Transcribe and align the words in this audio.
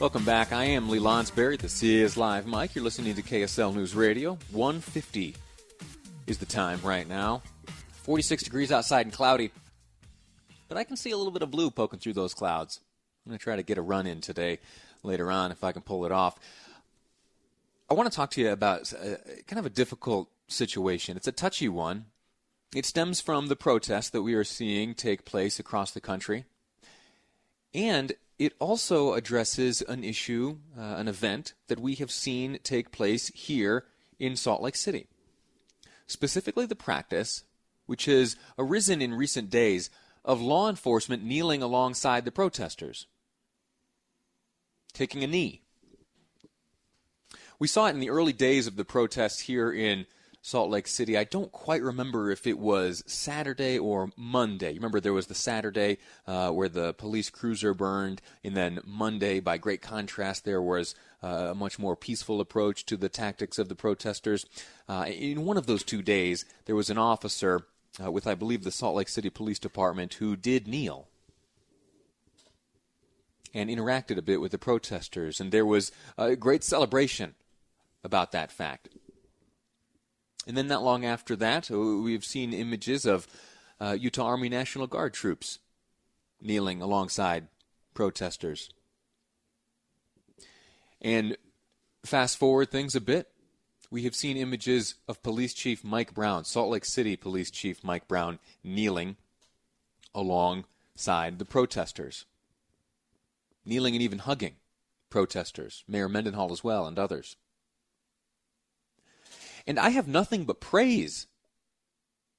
Welcome 0.00 0.24
back. 0.24 0.52
I 0.52 0.62
am 0.62 0.88
Lee 0.88 1.00
Lonsberry. 1.00 1.58
This 1.58 1.82
is 1.82 2.16
Live 2.16 2.46
Mike. 2.46 2.76
You're 2.76 2.84
listening 2.84 3.16
to 3.16 3.22
KSL 3.22 3.74
News 3.74 3.96
Radio. 3.96 4.38
150 4.52 5.34
is 6.28 6.38
the 6.38 6.46
time 6.46 6.78
right 6.84 7.08
now. 7.08 7.42
46 8.04 8.44
degrees 8.44 8.70
outside 8.70 9.06
and 9.06 9.12
cloudy. 9.12 9.50
But 10.68 10.78
I 10.78 10.84
can 10.84 10.96
see 10.96 11.10
a 11.10 11.16
little 11.16 11.32
bit 11.32 11.42
of 11.42 11.50
blue 11.50 11.72
poking 11.72 11.98
through 11.98 12.12
those 12.12 12.32
clouds. 12.32 12.78
I'm 13.26 13.30
going 13.30 13.38
to 13.40 13.42
try 13.42 13.56
to 13.56 13.64
get 13.64 13.76
a 13.76 13.82
run 13.82 14.06
in 14.06 14.20
today 14.20 14.60
later 15.02 15.32
on 15.32 15.50
if 15.50 15.64
I 15.64 15.72
can 15.72 15.82
pull 15.82 16.06
it 16.06 16.12
off. 16.12 16.38
I 17.90 17.94
want 17.94 18.08
to 18.08 18.14
talk 18.14 18.30
to 18.30 18.40
you 18.40 18.52
about 18.52 18.92
uh, 18.92 19.16
kind 19.48 19.58
of 19.58 19.66
a 19.66 19.70
difficult 19.70 20.30
situation. 20.46 21.16
It's 21.16 21.26
a 21.26 21.32
touchy 21.32 21.68
one. 21.68 22.04
It 22.72 22.86
stems 22.86 23.20
from 23.20 23.48
the 23.48 23.56
protests 23.56 24.10
that 24.10 24.22
we 24.22 24.34
are 24.34 24.44
seeing 24.44 24.94
take 24.94 25.24
place 25.24 25.58
across 25.58 25.90
the 25.90 26.00
country. 26.00 26.44
And 27.74 28.12
it 28.38 28.54
also 28.60 29.14
addresses 29.14 29.82
an 29.82 30.04
issue, 30.04 30.58
uh, 30.78 30.82
an 30.82 31.08
event 31.08 31.54
that 31.66 31.80
we 31.80 31.96
have 31.96 32.10
seen 32.10 32.58
take 32.62 32.92
place 32.92 33.28
here 33.28 33.84
in 34.18 34.36
Salt 34.36 34.62
Lake 34.62 34.76
City. 34.76 35.08
Specifically, 36.06 36.64
the 36.64 36.76
practice, 36.76 37.42
which 37.86 38.04
has 38.04 38.36
arisen 38.58 39.02
in 39.02 39.14
recent 39.14 39.50
days, 39.50 39.90
of 40.24 40.40
law 40.40 40.68
enforcement 40.68 41.24
kneeling 41.24 41.62
alongside 41.62 42.24
the 42.24 42.30
protesters, 42.30 43.06
taking 44.92 45.24
a 45.24 45.26
knee. 45.26 45.62
We 47.58 47.66
saw 47.66 47.86
it 47.86 47.94
in 47.94 48.00
the 48.00 48.10
early 48.10 48.32
days 48.32 48.66
of 48.66 48.76
the 48.76 48.84
protests 48.84 49.40
here 49.40 49.72
in 49.72 50.06
Salt 50.48 50.70
Lake 50.70 50.88
City. 50.88 51.18
I 51.18 51.24
don't 51.24 51.52
quite 51.52 51.82
remember 51.82 52.30
if 52.30 52.46
it 52.46 52.58
was 52.58 53.04
Saturday 53.06 53.78
or 53.78 54.10
Monday. 54.16 54.70
You 54.70 54.76
remember 54.76 54.98
there 54.98 55.12
was 55.12 55.26
the 55.26 55.34
Saturday 55.34 55.98
uh, 56.26 56.50
where 56.52 56.70
the 56.70 56.94
police 56.94 57.28
cruiser 57.28 57.74
burned, 57.74 58.22
and 58.42 58.56
then 58.56 58.80
Monday, 58.86 59.40
by 59.40 59.58
great 59.58 59.82
contrast, 59.82 60.46
there 60.46 60.62
was 60.62 60.94
uh, 61.22 61.48
a 61.50 61.54
much 61.54 61.78
more 61.78 61.96
peaceful 61.96 62.40
approach 62.40 62.86
to 62.86 62.96
the 62.96 63.10
tactics 63.10 63.58
of 63.58 63.68
the 63.68 63.74
protesters. 63.74 64.46
Uh, 64.88 65.04
in 65.08 65.44
one 65.44 65.58
of 65.58 65.66
those 65.66 65.82
two 65.82 66.00
days, 66.00 66.46
there 66.64 66.76
was 66.76 66.88
an 66.88 66.96
officer 66.96 67.66
uh, 68.02 68.10
with, 68.10 68.26
I 68.26 68.34
believe, 68.34 68.64
the 68.64 68.70
Salt 68.70 68.96
Lake 68.96 69.10
City 69.10 69.28
Police 69.28 69.58
Department 69.58 70.14
who 70.14 70.34
did 70.34 70.66
kneel 70.66 71.08
and 73.52 73.68
interacted 73.68 74.16
a 74.16 74.22
bit 74.22 74.40
with 74.40 74.52
the 74.52 74.58
protesters, 74.58 75.40
and 75.40 75.52
there 75.52 75.66
was 75.66 75.92
a 76.16 76.36
great 76.36 76.64
celebration 76.64 77.34
about 78.02 78.32
that 78.32 78.50
fact. 78.50 78.88
And 80.48 80.56
then 80.56 80.66
not 80.66 80.82
long 80.82 81.04
after 81.04 81.36
that, 81.36 81.70
uh, 81.70 81.78
we've 81.78 82.24
seen 82.24 82.54
images 82.54 83.04
of 83.04 83.26
uh, 83.78 83.94
Utah 84.00 84.24
Army 84.24 84.48
National 84.48 84.86
Guard 84.86 85.12
troops 85.12 85.58
kneeling 86.40 86.80
alongside 86.80 87.48
protesters. 87.92 88.70
And 91.02 91.36
fast 92.02 92.38
forward 92.38 92.70
things 92.70 92.96
a 92.96 93.00
bit, 93.00 93.28
we 93.90 94.04
have 94.04 94.14
seen 94.14 94.38
images 94.38 94.94
of 95.06 95.22
Police 95.22 95.52
Chief 95.52 95.84
Mike 95.84 96.14
Brown, 96.14 96.44
Salt 96.44 96.70
Lake 96.70 96.86
City 96.86 97.14
Police 97.14 97.50
Chief 97.50 97.84
Mike 97.84 98.08
Brown, 98.08 98.38
kneeling 98.64 99.16
alongside 100.14 101.38
the 101.38 101.44
protesters, 101.44 102.24
kneeling 103.66 103.94
and 103.94 104.02
even 104.02 104.20
hugging 104.20 104.54
protesters, 105.10 105.84
Mayor 105.86 106.08
Mendenhall 106.08 106.52
as 106.52 106.64
well, 106.64 106.86
and 106.86 106.98
others. 106.98 107.36
And 109.68 109.78
I 109.78 109.90
have 109.90 110.08
nothing 110.08 110.44
but 110.44 110.62
praise 110.62 111.26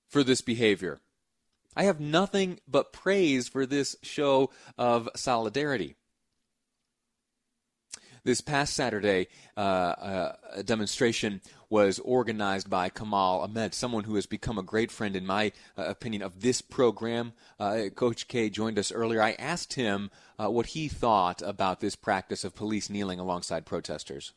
for 0.08 0.24
this 0.24 0.42
behavior. 0.42 1.00
I 1.76 1.84
have 1.84 2.00
nothing 2.00 2.60
but 2.68 2.92
praise 2.92 3.48
for 3.48 3.68
this 3.68 3.96
show 4.02 4.50
of 4.80 5.08
solidarity. 5.16 5.96
This 8.24 8.42
past 8.42 8.74
Saturday, 8.74 9.28
uh, 9.56 9.60
uh, 9.60 10.36
a 10.56 10.64
demonstration 10.64 11.42
was 11.70 12.00
organized 12.00 12.68
by 12.68 12.90
Kamal 12.90 13.42
Ahmed, 13.42 13.76
someone 13.76 14.06
who 14.06 14.16
has 14.16 14.26
become 14.26 14.58
a 14.58 14.64
great 14.64 14.92
friend, 14.92 15.16
in 15.16 15.26
my 15.26 15.52
uh, 15.78 15.84
opinion, 15.84 16.24
of 16.24 16.42
this 16.42 16.64
program. 16.64 17.34
Uh, 17.60 17.84
Coach 17.96 18.28
K 18.28 18.50
joined 18.50 18.80
us 18.80 18.92
earlier. 18.92 19.22
I 19.22 19.34
asked 19.34 19.74
him 19.76 20.10
uh, 20.40 20.50
what 20.50 20.66
he 20.66 20.88
thought 20.88 21.44
about 21.44 21.80
this 21.80 21.96
practice 21.96 22.44
of 22.44 22.56
police 22.56 22.90
kneeling 22.90 23.20
alongside 23.20 23.68
protesters 23.68 24.34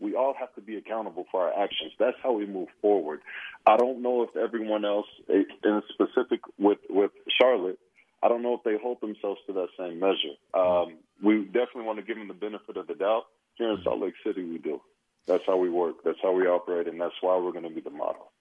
we 0.00 0.14
all 0.14 0.34
have 0.38 0.54
to 0.54 0.60
be 0.60 0.76
accountable 0.76 1.26
for 1.30 1.42
our 1.48 1.64
actions. 1.64 1.92
That's 1.98 2.16
how 2.22 2.32
we 2.32 2.46
move 2.46 2.68
forward. 2.82 3.20
I 3.66 3.76
don't 3.76 4.02
know 4.02 4.22
if 4.22 4.36
everyone 4.36 4.84
else, 4.84 5.06
in 5.28 5.82
specific 5.92 6.40
with 6.58 6.78
with 6.90 7.12
Charlotte, 7.40 7.78
I 8.22 8.28
don't 8.28 8.42
know 8.42 8.54
if 8.54 8.62
they 8.64 8.76
hold 8.82 9.00
themselves 9.00 9.40
to 9.46 9.52
that 9.54 9.68
same 9.78 10.00
measure. 10.00 10.34
Um, 10.54 10.94
we 11.22 11.44
definitely 11.44 11.84
want 11.84 11.98
to 11.98 12.04
give 12.04 12.16
them 12.16 12.28
the 12.28 12.34
benefit 12.34 12.76
of 12.76 12.86
the 12.86 12.94
doubt. 12.94 13.24
Here 13.56 13.70
in 13.70 13.78
Salt 13.84 14.00
Lake 14.00 14.14
City, 14.26 14.42
we 14.42 14.58
do. 14.58 14.80
That's 15.26 15.44
how 15.46 15.56
we 15.56 15.70
work. 15.70 15.96
That's 16.04 16.18
how 16.22 16.32
we 16.32 16.46
operate, 16.46 16.88
and 16.88 17.00
that's 17.00 17.14
why 17.20 17.36
we're 17.38 17.52
going 17.52 17.68
to 17.68 17.74
be 17.74 17.80
the 17.80 17.90
model. 17.90 18.32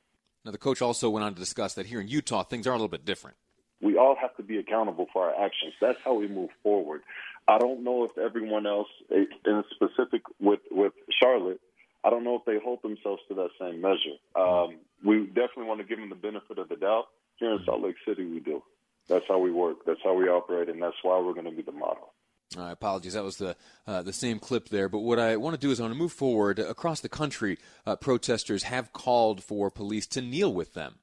Now, 0.44 0.52
the 0.52 0.58
coach 0.58 0.82
also 0.82 1.10
went 1.10 1.24
on 1.24 1.34
to 1.34 1.40
discuss 1.40 1.76
that 1.76 1.86
here 1.86 2.02
in 2.02 2.08
Utah, 2.08 2.44
things 2.44 2.68
are 2.68 2.72
a 2.72 2.74
little 2.74 2.90
bit 2.90 3.06
different. 3.06 3.38
We 3.82 3.98
all 3.98 4.16
have 4.20 4.36
to 4.38 4.44
be 4.44 4.58
accountable 4.58 5.08
for 5.14 5.30
our 5.30 5.46
actions. 5.46 5.74
That's 5.80 6.00
how 6.04 6.14
we 6.14 6.28
move 6.28 6.50
forward. 6.64 7.02
I 7.48 7.58
don't 7.58 7.84
know 7.84 8.06
if 8.06 8.18
everyone 8.18 8.66
else, 8.66 8.88
in 9.10 9.64
specific 9.72 10.22
with 10.40 10.62
with 10.72 10.94
Charlotte, 11.24 11.62
I 12.04 12.10
don't 12.10 12.24
know 12.24 12.36
if 12.36 12.46
they 12.46 12.58
hold 12.64 12.82
themselves 12.82 13.22
to 13.30 13.36
that 13.36 13.50
same 13.60 13.82
measure. 13.82 14.18
Um, 14.36 14.78
we 15.04 15.26
definitely 15.28 15.66
want 15.66 15.80
to 15.80 15.86
give 15.86 16.00
them 16.00 16.10
the 16.10 16.16
benefit 16.16 16.58
of 16.58 16.70
the 16.70 16.76
doubt. 16.76 17.06
Here 17.38 17.52
in 17.52 17.60
Salt 17.66 17.82
Lake 17.82 17.96
City, 18.08 18.26
we 18.26 18.40
do. 18.40 18.62
That's 19.08 19.26
how 19.28 19.40
we 19.40 19.52
work. 19.52 19.86
That's 19.86 20.00
how 20.04 20.14
we 20.14 20.28
operate, 20.28 20.70
and 20.70 20.82
that's 20.82 20.96
why 21.02 21.20
we're 21.20 21.34
going 21.34 21.46
to 21.46 21.52
be 21.52 21.62
the 21.62 21.72
model. 21.72 22.14
Apologies. 22.56 23.14
That 23.14 23.24
was 23.24 23.38
the 23.38 23.56
uh, 23.88 24.04
the 24.04 24.14
same 24.14 24.38
clip 24.38 24.70
there. 24.70 24.88
But 24.88 25.00
what 25.00 25.18
I 25.18 25.38
want 25.38 25.56
to 25.56 25.60
do 25.60 25.72
is 25.72 25.80
I 25.80 25.84
want 25.84 25.96
to 25.96 26.00
move 26.00 26.12
forward 26.12 26.60
across 26.60 27.00
the 27.00 27.10
country. 27.10 27.58
Uh, 27.86 27.96
protesters 27.96 28.64
have 28.64 28.94
called 28.94 29.44
for 29.44 29.72
police 29.72 30.06
to 30.08 30.22
kneel 30.22 30.54
with 30.54 30.74
them 30.74 31.00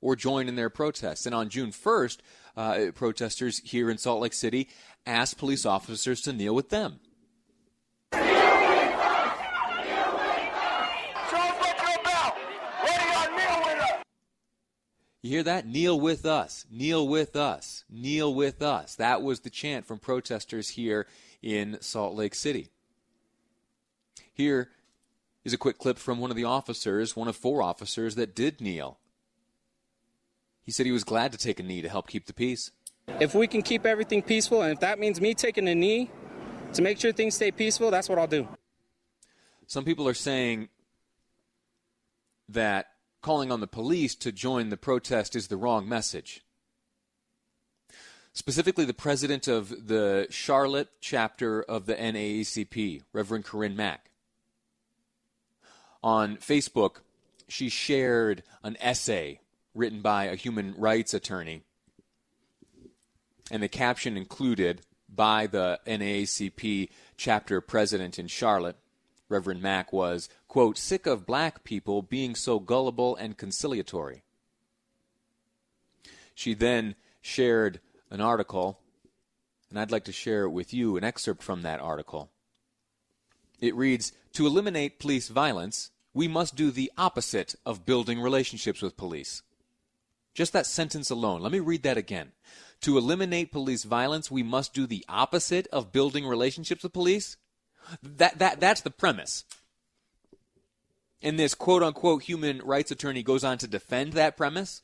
or 0.00 0.14
join 0.14 0.48
in 0.48 0.54
their 0.54 0.70
protests. 0.70 1.26
And 1.26 1.34
on 1.34 1.48
June 1.48 1.70
1st, 1.70 2.18
uh, 2.56 2.92
protesters 2.94 3.58
here 3.64 3.90
in 3.90 3.98
Salt 3.98 4.20
Lake 4.20 4.34
City 4.34 4.68
asked 5.06 5.38
police 5.38 5.66
officers 5.66 6.20
to 6.22 6.32
kneel 6.32 6.54
with 6.54 6.68
them. 6.68 7.00
You 15.22 15.30
hear 15.30 15.42
that? 15.44 15.66
Kneel 15.66 16.00
with 16.00 16.26
us. 16.26 16.66
Kneel 16.68 17.06
with 17.06 17.36
us. 17.36 17.84
Kneel 17.88 18.34
with 18.34 18.60
us. 18.60 18.96
That 18.96 19.22
was 19.22 19.40
the 19.40 19.50
chant 19.50 19.86
from 19.86 20.00
protesters 20.00 20.70
here 20.70 21.06
in 21.40 21.78
Salt 21.80 22.16
Lake 22.16 22.34
City. 22.34 22.70
Here 24.34 24.70
is 25.44 25.52
a 25.52 25.58
quick 25.58 25.78
clip 25.78 25.98
from 25.98 26.18
one 26.18 26.30
of 26.30 26.36
the 26.36 26.44
officers, 26.44 27.14
one 27.14 27.28
of 27.28 27.36
four 27.36 27.62
officers 27.62 28.16
that 28.16 28.34
did 28.34 28.60
kneel. 28.60 28.98
He 30.64 30.72
said 30.72 30.86
he 30.86 30.92
was 30.92 31.04
glad 31.04 31.30
to 31.32 31.38
take 31.38 31.60
a 31.60 31.62
knee 31.62 31.82
to 31.82 31.88
help 31.88 32.08
keep 32.08 32.26
the 32.26 32.32
peace. 32.32 32.72
If 33.20 33.34
we 33.34 33.46
can 33.46 33.62
keep 33.62 33.86
everything 33.86 34.22
peaceful, 34.22 34.62
and 34.62 34.72
if 34.72 34.80
that 34.80 34.98
means 34.98 35.20
me 35.20 35.34
taking 35.34 35.68
a 35.68 35.74
knee 35.74 36.10
to 36.72 36.82
make 36.82 36.98
sure 36.98 37.12
things 37.12 37.34
stay 37.36 37.50
peaceful, 37.52 37.90
that's 37.90 38.08
what 38.08 38.18
I'll 38.18 38.26
do. 38.26 38.48
Some 39.66 39.84
people 39.84 40.08
are 40.08 40.14
saying 40.14 40.68
that 42.48 42.91
calling 43.22 43.50
on 43.52 43.60
the 43.60 43.66
police 43.66 44.14
to 44.16 44.32
join 44.32 44.68
the 44.68 44.76
protest 44.76 45.34
is 45.36 45.48
the 45.48 45.56
wrong 45.56 45.88
message. 45.88 46.42
specifically 48.32 48.84
the 48.84 48.94
president 48.94 49.46
of 49.46 49.88
the 49.88 50.26
Charlotte 50.30 50.88
chapter 51.00 51.62
of 51.62 51.86
the 51.86 51.94
NAACP, 51.94 53.02
Reverend 53.12 53.44
Corine 53.44 53.76
Mack. 53.76 54.10
On 56.02 56.36
Facebook, 56.36 56.96
she 57.48 57.68
shared 57.68 58.42
an 58.62 58.76
essay 58.80 59.40
written 59.74 60.00
by 60.00 60.24
a 60.24 60.34
human 60.34 60.74
rights 60.76 61.14
attorney, 61.14 61.62
and 63.50 63.62
the 63.62 63.68
caption 63.68 64.16
included 64.16 64.82
by 65.08 65.46
the 65.46 65.78
NAACP 65.86 66.88
chapter 67.16 67.60
president 67.60 68.18
in 68.18 68.26
Charlotte, 68.26 68.76
Reverend 69.32 69.62
Mack, 69.62 69.92
was, 69.92 70.28
quote, 70.46 70.78
sick 70.78 71.06
of 71.06 71.26
black 71.26 71.64
people 71.64 72.02
being 72.02 72.34
so 72.34 72.58
gullible 72.58 73.16
and 73.16 73.36
conciliatory. 73.36 74.22
She 76.34 76.54
then 76.54 76.94
shared 77.20 77.80
an 78.10 78.20
article, 78.20 78.78
and 79.70 79.80
I'd 79.80 79.90
like 79.90 80.04
to 80.04 80.12
share 80.12 80.48
with 80.48 80.72
you 80.72 80.96
an 80.96 81.04
excerpt 81.04 81.42
from 81.42 81.62
that 81.62 81.80
article. 81.80 82.30
It 83.60 83.74
reads 83.74 84.12
To 84.34 84.46
eliminate 84.46 84.98
police 84.98 85.28
violence, 85.28 85.90
we 86.14 86.28
must 86.28 86.54
do 86.54 86.70
the 86.70 86.92
opposite 86.98 87.54
of 87.64 87.86
building 87.86 88.20
relationships 88.20 88.82
with 88.82 88.96
police. 88.96 89.42
Just 90.34 90.52
that 90.52 90.66
sentence 90.66 91.10
alone. 91.10 91.42
Let 91.42 91.52
me 91.52 91.60
read 91.60 91.82
that 91.82 91.96
again. 91.96 92.32
To 92.82 92.98
eliminate 92.98 93.52
police 93.52 93.84
violence, 93.84 94.30
we 94.30 94.42
must 94.42 94.74
do 94.74 94.86
the 94.86 95.04
opposite 95.08 95.68
of 95.68 95.92
building 95.92 96.26
relationships 96.26 96.82
with 96.82 96.92
police. 96.92 97.36
That, 98.02 98.38
that, 98.38 98.60
that's 98.60 98.80
the 98.80 98.90
premise. 98.90 99.44
And 101.22 101.38
this 101.38 101.54
quote 101.54 101.82
unquote 101.82 102.22
human 102.24 102.60
rights 102.62 102.90
attorney 102.90 103.22
goes 103.22 103.44
on 103.44 103.58
to 103.58 103.66
defend 103.66 104.14
that 104.14 104.36
premise. 104.36 104.82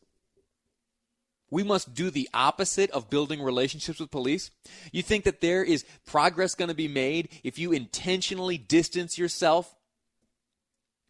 We 1.50 1.62
must 1.62 1.94
do 1.94 2.10
the 2.10 2.28
opposite 2.34 2.90
of 2.90 3.08
building 3.08 3.42
relationships 3.42 4.00
with 4.00 4.10
police. 4.10 4.50
You 4.92 5.02
think 5.02 5.24
that 5.24 5.40
there 5.40 5.64
is 5.64 5.84
progress 6.06 6.54
going 6.54 6.68
to 6.68 6.74
be 6.74 6.88
made 6.88 7.30
if 7.42 7.58
you 7.58 7.72
intentionally 7.72 8.58
distance 8.58 9.16
yourself 9.16 9.74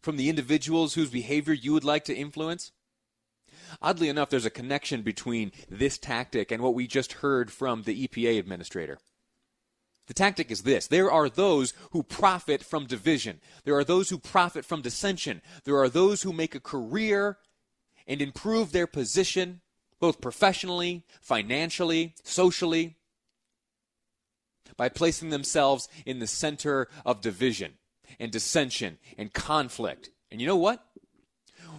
from 0.01 0.15
the 0.15 0.29
individuals 0.29 0.93
whose 0.93 1.09
behavior 1.09 1.53
you 1.53 1.73
would 1.73 1.83
like 1.83 2.05
to 2.05 2.15
influence? 2.15 2.71
Oddly 3.81 4.07
enough, 4.07 4.29
there's 4.29 4.45
a 4.45 4.49
connection 4.49 5.01
between 5.01 5.51
this 5.69 5.97
tactic 5.97 6.51
and 6.51 6.63
what 6.63 6.73
we 6.73 6.87
just 6.87 7.13
heard 7.13 7.51
from 7.51 7.83
the 7.83 8.07
EPA 8.07 8.39
administrator. 8.39 8.99
The 10.09 10.15
tactic 10.15 10.49
is 10.49 10.63
this 10.63 10.87
there 10.87 11.11
are 11.11 11.29
those 11.29 11.75
who 11.91 12.01
profit 12.01 12.63
from 12.63 12.87
division, 12.87 13.39
there 13.63 13.77
are 13.77 13.83
those 13.83 14.09
who 14.09 14.17
profit 14.17 14.65
from 14.65 14.81
dissension, 14.81 15.39
there 15.65 15.77
are 15.77 15.87
those 15.87 16.23
who 16.23 16.33
make 16.33 16.55
a 16.55 16.59
career 16.59 17.37
and 18.07 18.19
improve 18.19 18.71
their 18.71 18.87
position 18.87 19.61
both 19.99 20.19
professionally, 20.19 21.03
financially, 21.21 22.15
socially, 22.23 22.95
by 24.75 24.89
placing 24.89 25.29
themselves 25.29 25.87
in 26.07 26.17
the 26.17 26.25
center 26.25 26.87
of 27.05 27.21
division 27.21 27.73
and 28.19 28.31
dissension 28.31 28.97
and 29.15 29.31
conflict. 29.31 30.09
And 30.31 30.41
you 30.41 30.47
know 30.47 30.55
what? 30.55 30.83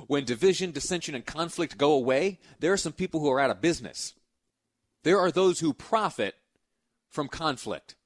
When 0.06 0.24
division, 0.24 0.70
dissension, 0.70 1.16
and 1.16 1.26
conflict 1.26 1.76
go 1.76 1.92
away, 1.92 2.38
there 2.60 2.72
are 2.72 2.76
some 2.76 2.92
people 2.92 3.18
who 3.18 3.30
are 3.32 3.40
out 3.40 3.50
of 3.50 3.60
business. 3.60 4.14
There 5.02 5.18
are 5.18 5.32
those 5.32 5.58
who 5.58 5.72
profit 5.72 6.36
from 7.08 7.26
conflict. 7.26 7.96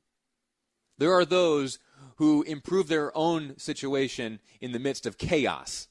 There 0.99 1.13
are 1.13 1.25
those 1.25 1.79
who 2.17 2.43
improve 2.43 2.89
their 2.89 3.17
own 3.17 3.59
situation 3.59 4.41
in 4.61 4.73
the 4.73 4.79
midst 4.79 5.07
of 5.07 5.19
chaos. 5.19 5.89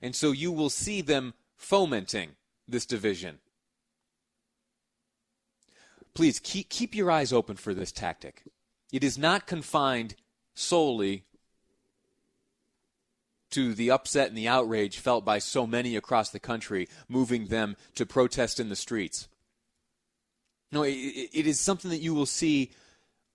And 0.00 0.14
so 0.14 0.32
you 0.32 0.52
will 0.52 0.70
see 0.70 1.00
them 1.00 1.34
fomenting 1.56 2.30
this 2.68 2.86
division. 2.86 3.38
Please 6.14 6.40
keep, 6.40 6.68
keep 6.68 6.94
your 6.94 7.10
eyes 7.10 7.32
open 7.32 7.56
for 7.56 7.74
this 7.74 7.92
tactic. 7.92 8.44
It 8.92 9.04
is 9.04 9.18
not 9.18 9.46
confined 9.46 10.14
solely 10.54 11.24
to 13.50 13.74
the 13.74 13.90
upset 13.90 14.28
and 14.28 14.36
the 14.36 14.48
outrage 14.48 14.98
felt 14.98 15.24
by 15.24 15.38
so 15.38 15.66
many 15.66 15.96
across 15.96 16.30
the 16.30 16.40
country, 16.40 16.88
moving 17.08 17.46
them 17.46 17.76
to 17.94 18.06
protest 18.06 18.58
in 18.58 18.68
the 18.68 18.76
streets. 18.76 19.28
No, 20.72 20.82
it, 20.82 20.92
it 20.92 21.46
is 21.46 21.60
something 21.60 21.90
that 21.90 22.00
you 22.00 22.14
will 22.14 22.26
see 22.26 22.72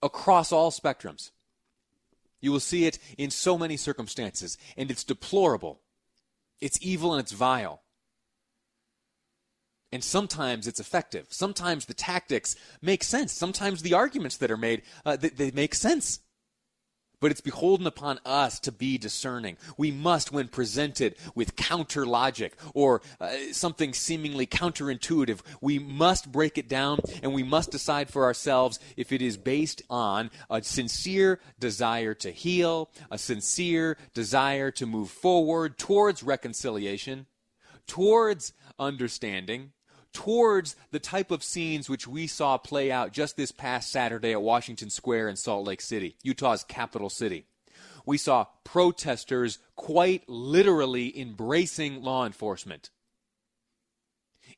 across 0.01 0.51
all 0.51 0.71
spectrums. 0.71 1.31
You 2.41 2.51
will 2.51 2.59
see 2.59 2.85
it 2.85 2.97
in 3.17 3.29
so 3.29 3.57
many 3.57 3.77
circumstances, 3.77 4.57
and 4.75 4.89
it's 4.89 5.03
deplorable. 5.03 5.81
It's 6.59 6.79
evil 6.81 7.13
and 7.13 7.21
it's 7.21 7.31
vile. 7.31 7.81
And 9.91 10.03
sometimes 10.03 10.67
it's 10.67 10.79
effective. 10.79 11.27
Sometimes 11.29 11.85
the 11.85 11.93
tactics 11.93 12.55
make 12.81 13.03
sense. 13.03 13.33
Sometimes 13.33 13.81
the 13.81 13.93
arguments 13.93 14.37
that 14.37 14.49
are 14.49 14.57
made, 14.57 14.83
uh, 15.05 15.17
they, 15.17 15.29
they 15.29 15.51
make 15.51 15.75
sense. 15.75 16.19
But 17.21 17.31
it's 17.31 17.39
beholden 17.39 17.87
upon 17.87 18.19
us 18.25 18.59
to 18.61 18.71
be 18.71 18.97
discerning. 18.97 19.55
We 19.77 19.91
must, 19.91 20.33
when 20.33 20.49
presented 20.49 21.15
with 21.33 21.55
counter 21.55 22.05
logic 22.05 22.55
or 22.73 23.01
uh, 23.21 23.31
something 23.53 23.93
seemingly 23.93 24.45
counterintuitive, 24.47 25.39
we 25.61 25.79
must 25.79 26.31
break 26.31 26.57
it 26.57 26.67
down 26.67 26.99
and 27.23 27.33
we 27.33 27.43
must 27.43 27.71
decide 27.71 28.09
for 28.09 28.25
ourselves 28.25 28.79
if 28.97 29.13
it 29.13 29.21
is 29.21 29.37
based 29.37 29.81
on 29.89 30.31
a 30.49 30.61
sincere 30.61 31.39
desire 31.59 32.13
to 32.15 32.31
heal, 32.31 32.89
a 33.09 33.17
sincere 33.17 33.97
desire 34.13 34.71
to 34.71 34.85
move 34.85 35.09
forward 35.09 35.77
towards 35.77 36.23
reconciliation, 36.23 37.27
towards 37.87 38.53
understanding, 38.79 39.71
towards 40.13 40.75
the 40.91 40.99
type 40.99 41.31
of 41.31 41.43
scenes 41.43 41.89
which 41.89 42.07
we 42.07 42.27
saw 42.27 42.57
play 42.57 42.91
out 42.91 43.13
just 43.13 43.37
this 43.37 43.51
past 43.51 43.91
Saturday 43.91 44.31
at 44.31 44.41
Washington 44.41 44.89
Square 44.89 45.29
in 45.29 45.35
Salt 45.35 45.65
Lake 45.65 45.81
City, 45.81 46.17
Utah's 46.23 46.63
capital 46.63 47.09
city. 47.09 47.45
We 48.05 48.17
saw 48.17 48.47
protesters 48.63 49.59
quite 49.75 50.27
literally 50.27 51.17
embracing 51.19 52.01
law 52.01 52.25
enforcement. 52.25 52.89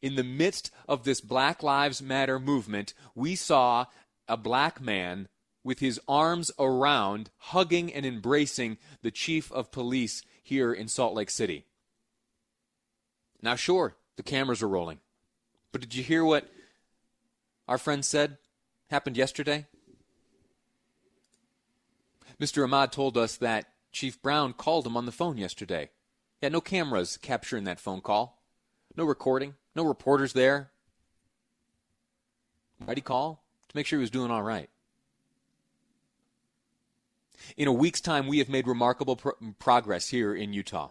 In 0.02 0.16
the 0.16 0.24
midst 0.24 0.72
of 0.88 1.04
this 1.04 1.22
Black 1.22 1.62
Lives 1.62 2.02
Matter 2.02 2.40
movement, 2.40 2.94
we 3.16 3.36
saw 3.36 3.86
a 4.28 4.38
black 4.38 4.82
man 4.82 5.28
with 5.64 5.80
his 5.80 6.00
arms 6.08 6.52
around, 6.60 7.30
hugging 7.38 7.94
and 7.94 8.06
embracing 8.06 8.78
the 9.02 9.12
chief 9.12 9.52
of 9.52 9.72
police 9.72 10.24
here 10.42 10.74
in 10.74 10.88
Salt 10.88 11.14
Lake 11.14 11.30
City. 11.30 11.66
Now, 13.42 13.56
sure, 13.56 13.96
the 14.18 14.24
cameras 14.24 14.62
are 14.62 14.68
rolling. 14.68 15.00
But 15.74 15.82
did 15.82 15.96
you 15.96 16.04
hear 16.04 16.24
what 16.24 16.50
our 17.68 17.80
friend 17.80 18.06
said 18.06 18.38
happened 18.92 19.18
yesterday? 19.18 19.66
Mr. 22.40 22.64
Ahmad 22.64 22.92
told 22.92 23.18
us 23.18 23.36
that 23.38 23.66
Chief 23.92 24.22
Brown 24.22 24.54
called 24.54 24.86
him 24.86 24.96
on 24.96 25.08
the 25.08 25.12
phone 25.12 25.38
yesterday. 25.38 25.90
He 26.40 26.46
had 26.46 26.54
no 26.54 26.62
cameras 26.62 27.18
capturing 27.18 27.64
that 27.64 27.80
phone 27.80 28.02
call, 28.02 28.40
no 28.96 29.04
recording, 29.04 29.56
no 29.76 29.84
reporters 29.84 30.34
there. 30.34 30.70
Why'd 32.86 32.98
he 32.98 33.02
call? 33.02 33.44
To 33.70 33.76
make 33.76 33.88
sure 33.88 33.98
he 33.98 34.02
was 34.02 34.12
doing 34.12 34.30
all 34.30 34.44
right. 34.44 34.70
In 37.58 37.68
a 37.68 37.74
week's 37.74 38.02
time, 38.02 38.28
we 38.28 38.38
have 38.38 38.50
made 38.50 38.68
remarkable 38.68 39.16
pro- 39.16 39.34
progress 39.58 40.10
here 40.10 40.36
in 40.36 40.54
Utah. 40.54 40.90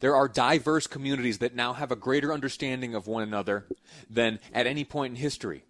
There 0.00 0.16
are 0.16 0.28
diverse 0.28 0.86
communities 0.86 1.38
that 1.38 1.54
now 1.54 1.72
have 1.72 1.90
a 1.92 1.96
greater 1.96 2.32
understanding 2.32 2.94
of 2.94 3.06
one 3.06 3.22
another 3.22 3.66
than 4.08 4.40
at 4.52 4.66
any 4.66 4.84
point 4.84 5.12
in 5.12 5.16
history. 5.16 5.64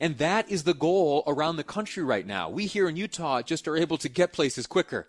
And 0.00 0.18
that 0.18 0.50
is 0.50 0.64
the 0.64 0.74
goal 0.74 1.22
around 1.26 1.56
the 1.56 1.64
country 1.64 2.02
right 2.02 2.26
now. 2.26 2.48
We 2.48 2.66
here 2.66 2.88
in 2.88 2.96
Utah 2.96 3.42
just 3.42 3.68
are 3.68 3.76
able 3.76 3.98
to 3.98 4.08
get 4.08 4.32
places 4.32 4.66
quicker. 4.66 5.08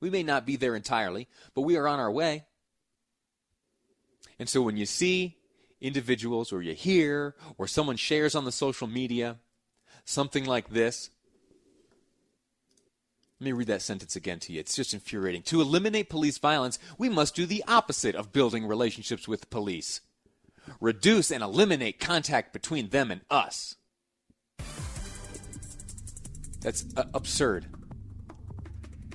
We 0.00 0.10
may 0.10 0.22
not 0.22 0.46
be 0.46 0.56
there 0.56 0.74
entirely, 0.74 1.28
but 1.54 1.62
we 1.62 1.76
are 1.76 1.86
on 1.86 2.00
our 2.00 2.10
way. 2.10 2.44
And 4.38 4.48
so 4.48 4.62
when 4.62 4.76
you 4.76 4.86
see 4.86 5.36
individuals 5.80 6.52
or 6.52 6.62
you 6.62 6.74
hear 6.74 7.34
or 7.58 7.66
someone 7.66 7.96
shares 7.96 8.34
on 8.34 8.44
the 8.44 8.52
social 8.52 8.86
media 8.86 9.36
something 10.04 10.44
like 10.44 10.70
this, 10.70 11.10
let 13.40 13.44
me 13.46 13.52
read 13.52 13.68
that 13.68 13.80
sentence 13.80 14.16
again 14.16 14.38
to 14.40 14.52
you. 14.52 14.60
It's 14.60 14.76
just 14.76 14.92
infuriating. 14.92 15.42
To 15.44 15.62
eliminate 15.62 16.10
police 16.10 16.36
violence, 16.36 16.78
we 16.98 17.08
must 17.08 17.34
do 17.34 17.46
the 17.46 17.64
opposite 17.66 18.14
of 18.14 18.32
building 18.32 18.66
relationships 18.66 19.26
with 19.26 19.48
police 19.48 20.02
reduce 20.78 21.30
and 21.30 21.42
eliminate 21.42 21.98
contact 21.98 22.52
between 22.52 22.90
them 22.90 23.10
and 23.10 23.22
us. 23.30 23.76
That's 26.60 26.84
uh, 26.96 27.04
absurd. 27.14 27.66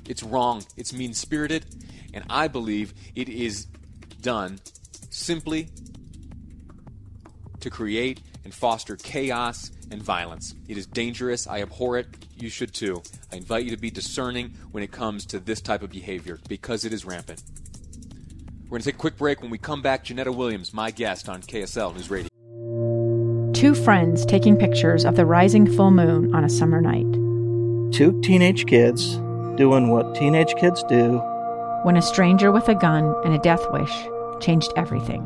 It's 0.10 0.24
wrong. 0.24 0.64
It's 0.76 0.92
mean 0.92 1.14
spirited. 1.14 1.66
And 2.14 2.26
I 2.28 2.48
believe 2.48 2.94
it 3.14 3.30
is 3.30 3.66
done 4.22 4.60
simply 5.12 5.70
to 7.60 7.70
create 7.70 8.22
and 8.44 8.54
foster 8.54 8.96
chaos 8.96 9.72
and 9.92 10.02
violence. 10.02 10.56
It 10.68 10.78
is 10.78 10.88
dangerous. 10.88 11.48
I 11.48 11.62
abhor 11.62 12.00
it. 12.00 12.25
You 12.38 12.50
should 12.50 12.74
too. 12.74 13.02
I 13.32 13.38
invite 13.38 13.64
you 13.64 13.72
to 13.72 13.78
be 13.78 13.90
discerning 13.90 14.54
when 14.72 14.84
it 14.84 14.92
comes 14.92 15.26
to 15.28 15.40
this 15.40 15.62
type 15.62 15.82
of 15.84 15.90
behavior 15.90 16.40
because 16.50 16.84
it 16.84 16.92
is 16.92 17.06
rampant. 17.06 17.42
We're 18.66 18.72
going 18.72 18.82
to 18.82 18.86
take 18.86 18.96
a 18.96 18.98
quick 18.98 19.18
break. 19.18 19.42
When 19.42 19.52
we 19.52 19.58
come 19.58 19.82
back, 19.82 20.04
Jeanetta 20.04 20.36
Williams, 20.36 20.74
my 20.74 20.92
guest 20.92 21.30
on 21.30 21.42
KSL 21.42 21.94
News 21.96 22.10
Radio. 22.10 22.28
Two 23.54 23.74
friends 23.74 24.26
taking 24.26 24.58
pictures 24.58 25.06
of 25.06 25.16
the 25.16 25.26
rising 25.26 25.72
full 25.72 25.92
moon 25.92 26.36
on 26.36 26.44
a 26.44 26.50
summer 26.50 26.82
night. 26.82 27.06
Two 27.94 28.20
teenage 28.22 28.66
kids 28.66 29.16
doing 29.56 29.90
what 29.90 30.16
teenage 30.16 30.54
kids 30.56 30.84
do. 30.90 31.20
When 31.84 31.96
a 31.96 32.02
stranger 32.02 32.52
with 32.52 32.68
a 32.68 32.76
gun 32.76 33.16
and 33.24 33.34
a 33.34 33.38
death 33.38 33.64
wish 33.72 33.94
changed 34.42 34.74
everything. 34.76 35.22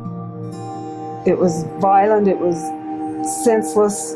It 1.26 1.40
was 1.40 1.64
violent, 1.80 2.28
it 2.28 2.38
was 2.38 2.58
senseless, 3.44 4.16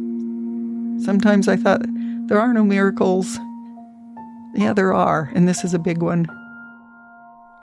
Sometimes 1.03 1.47
I 1.47 1.55
thought 1.55 1.81
there 2.27 2.39
are 2.39 2.53
no 2.53 2.63
miracles. 2.63 3.39
Yeah, 4.53 4.73
there 4.73 4.93
are, 4.93 5.31
and 5.33 5.47
this 5.47 5.63
is 5.63 5.73
a 5.73 5.79
big 5.79 5.99
one. 5.99 6.27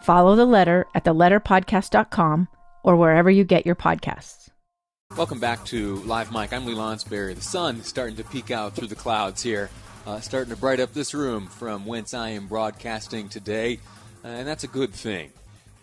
Follow 0.01 0.35
the 0.35 0.45
letter 0.45 0.87
at 0.93 1.05
theletterpodcast.com 1.05 2.49
or 2.83 2.97
wherever 2.97 3.31
you 3.31 3.45
get 3.45 3.65
your 3.65 3.77
podcasts. 3.77 4.49
Welcome 5.17 5.39
back 5.39 5.65
to 5.67 5.97
Live 5.99 6.33
Mike. 6.33 6.53
I'm 6.53 6.67
Lee 6.67 6.75
Lonsberry. 6.75 7.37
The 7.37 7.41
sun 7.41 7.77
is 7.77 7.87
starting 7.87 8.17
to 8.17 8.25
peek 8.25 8.51
out 8.51 8.75
through 8.75 8.89
the 8.89 8.97
clouds 8.97 9.41
here, 9.41 9.71
uh, 10.05 10.19
starting 10.19 10.53
to 10.53 10.59
bright 10.59 10.81
up 10.81 10.93
this 10.93 11.15
room 11.15 11.47
from 11.47 11.87
whence 11.87 12.15
I 12.15 12.31
am 12.31 12.49
broadcasting 12.49 13.29
today, 13.29 13.79
uh, 14.25 14.29
and 14.29 14.49
that's 14.49 14.65
a 14.65 14.69
good 14.69 14.93
thing. 14.93 15.31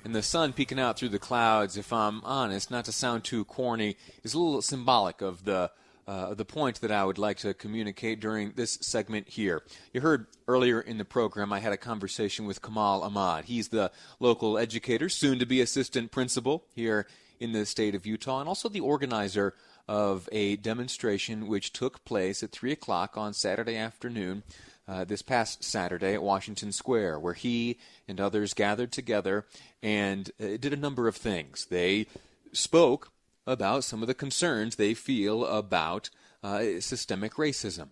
And 0.04 0.14
the 0.14 0.24
sun 0.24 0.52
peeking 0.52 0.80
out 0.80 1.00
through 1.00 1.10
the 1.10 1.20
clouds, 1.20 1.78
if 1.78 1.94
I'm 1.94 2.22
honest, 2.26 2.70
not 2.70 2.84
to 2.86 2.92
sound 2.92 3.24
too 3.24 3.46
corny, 3.46 3.96
is 4.24 4.34
a 4.34 4.40
little 4.40 4.62
symbolic 4.62 5.22
of 5.22 5.46
the 5.46 5.72
uh, 6.08 6.34
the 6.34 6.46
point 6.46 6.82
that 6.82 6.92
I 6.92 7.04
would 7.04 7.18
like 7.18 7.38
to 7.38 7.54
communicate 7.54 8.20
during 8.20 8.52
this 8.52 8.78
segment 8.82 9.30
here. 9.30 9.64
You 9.94 10.02
heard 10.02 10.28
earlier 10.48 10.80
in 10.80 10.98
the 10.98 11.06
program 11.06 11.52
I 11.52 11.60
had 11.60 11.74
a 11.74 11.78
conversation 11.78 12.46
with 12.46 12.62
Kamal 12.62 13.04
Ahmad. 13.04 13.46
He's 13.46 13.70
the 13.70 13.92
local 14.20 14.58
educator, 14.58 15.10
soon 15.10 15.40
to 15.40 15.46
be 15.46 15.62
assistant 15.62 16.12
principal 16.12 16.66
here 16.74 17.08
in 17.40 17.52
the 17.54 17.66
state 17.66 17.96
of 17.96 18.06
Utah, 18.06 18.40
and 18.40 18.48
also 18.48 18.70
the 18.70 18.80
organizer 18.80 19.56
of 19.88 20.30
a 20.32 20.56
demonstration 20.58 21.48
which 21.48 21.74
took 21.74 22.06
place 22.06 22.42
at 22.44 22.52
3 22.52 22.72
o'clock 22.72 23.18
on 23.18 23.34
Saturday 23.34 23.78
afternoon. 23.78 24.44
Uh, 24.88 25.04
this 25.04 25.24
past 25.24 25.64
Saturday 25.64 26.14
at 26.14 26.22
Washington 26.22 26.72
Square, 26.72 27.20
where 27.20 27.34
he 27.34 27.80
and 28.08 28.22
others 28.22 28.54
gathered 28.54 28.92
together 28.92 29.48
and 29.82 30.30
uh, 30.40 30.58
did 30.60 30.74
a 30.74 30.76
number 30.76 31.08
of 31.08 31.16
things. 31.16 31.66
They 31.72 32.06
spoke 32.54 33.12
about 33.48 33.84
some 33.84 34.02
of 34.02 34.08
the 34.08 34.14
concerns 34.14 34.76
they 34.76 34.94
feel 34.94 35.46
about 35.46 36.10
uh, 36.44 36.80
systemic 36.80 37.34
racism 37.34 37.90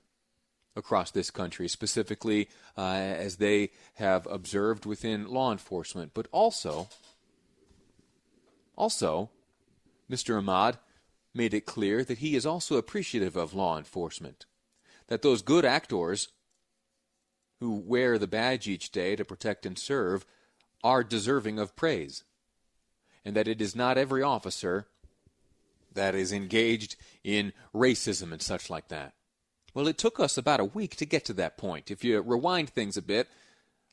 across 0.76 1.12
this 1.12 1.30
country, 1.30 1.68
specifically 1.68 2.50
uh, 2.78 2.82
as 2.82 3.38
they 3.38 3.72
have 3.96 4.28
observed 4.28 4.86
within 4.86 5.28
law 5.28 5.52
enforcement, 5.52 6.12
but 6.14 6.28
also, 6.32 6.90
also, 8.76 9.30
Mr. 10.10 10.38
Ahmad 10.38 10.80
made 11.34 11.54
it 11.54 11.66
clear 11.66 12.04
that 12.04 12.20
he 12.20 12.36
is 12.36 12.46
also 12.46 12.78
appreciative 12.78 13.36
of 13.36 13.54
law 13.54 13.78
enforcement, 13.78 14.46
that 15.08 15.22
those 15.22 15.42
good 15.42 15.66
actors 15.66 16.30
who 17.60 17.76
wear 17.76 18.18
the 18.18 18.28
badge 18.28 18.68
each 18.68 18.92
day 18.92 19.16
to 19.16 19.24
protect 19.24 19.66
and 19.66 19.78
serve 19.78 20.26
are 20.84 21.04
deserving 21.04 21.60
of 21.60 21.76
praise, 21.76 22.24
and 23.24 23.36
that 23.36 23.48
it 23.48 23.62
is 23.62 23.76
not 23.76 23.98
every 23.98 24.22
officer 24.22 24.88
that 25.96 26.16
is 26.16 26.32
engaged 26.32 26.96
in 27.24 27.54
racism 27.74 28.32
and 28.32 28.42
such 28.42 28.70
like 28.70 28.90
that. 28.90 29.14
Well, 29.74 29.88
it 29.88 29.98
took 29.98 30.20
us 30.20 30.38
about 30.38 30.60
a 30.60 30.66
week 30.66 30.96
to 30.98 31.06
get 31.06 31.26
to 31.26 31.34
that 31.34 31.58
point. 31.58 31.90
If 31.90 32.04
you 32.04 32.22
rewind 32.22 32.70
things 32.70 32.96
a 32.96 33.02
bit, 33.02 33.28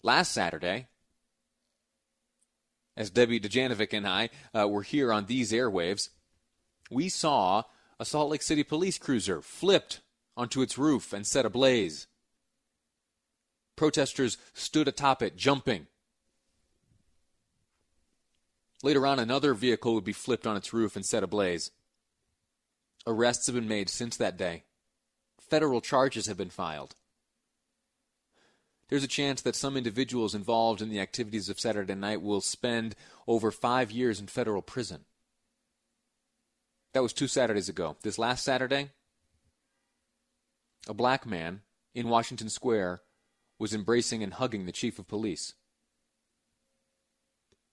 last 0.02 0.32
Saturday, 0.32 0.88
as 2.96 3.10
Debbie 3.10 3.40
Dujanovic 3.40 3.96
and 3.96 4.06
I 4.06 4.28
uh, 4.54 4.68
were 4.68 4.82
here 4.82 5.12
on 5.12 5.26
these 5.26 5.52
airwaves, 5.52 6.10
we 6.90 7.08
saw 7.08 7.62
a 7.98 8.04
Salt 8.04 8.30
Lake 8.30 8.42
City 8.42 8.62
police 8.62 8.98
cruiser 8.98 9.40
flipped 9.40 10.00
onto 10.36 10.60
its 10.60 10.76
roof 10.76 11.12
and 11.12 11.26
set 11.26 11.46
ablaze. 11.46 12.06
Protesters 13.76 14.36
stood 14.52 14.88
atop 14.88 15.22
it, 15.22 15.36
jumping. 15.36 15.86
Later 18.82 19.06
on, 19.06 19.18
another 19.18 19.54
vehicle 19.54 19.94
would 19.94 20.04
be 20.04 20.12
flipped 20.12 20.46
on 20.46 20.56
its 20.56 20.72
roof 20.72 20.96
and 20.96 21.04
set 21.04 21.22
ablaze. 21.22 21.70
Arrests 23.06 23.46
have 23.46 23.54
been 23.54 23.68
made 23.68 23.88
since 23.88 24.16
that 24.16 24.36
day. 24.36 24.64
Federal 25.40 25.80
charges 25.80 26.26
have 26.26 26.36
been 26.36 26.50
filed. 26.50 26.94
There's 28.88 29.04
a 29.04 29.08
chance 29.08 29.40
that 29.42 29.56
some 29.56 29.76
individuals 29.76 30.34
involved 30.34 30.82
in 30.82 30.90
the 30.90 31.00
activities 31.00 31.48
of 31.48 31.60
Saturday 31.60 31.94
night 31.94 32.22
will 32.22 32.40
spend 32.40 32.96
over 33.26 33.50
five 33.50 33.90
years 33.90 34.20
in 34.20 34.26
federal 34.26 34.62
prison. 34.62 35.04
That 36.92 37.02
was 37.02 37.12
two 37.12 37.28
Saturdays 37.28 37.68
ago. 37.68 37.96
This 38.02 38.18
last 38.18 38.44
Saturday, 38.44 38.90
a 40.88 40.94
black 40.94 41.24
man 41.24 41.60
in 41.94 42.08
Washington 42.08 42.48
Square 42.48 43.02
was 43.58 43.72
embracing 43.72 44.22
and 44.22 44.34
hugging 44.34 44.66
the 44.66 44.72
chief 44.72 44.98
of 44.98 45.06
police. 45.06 45.54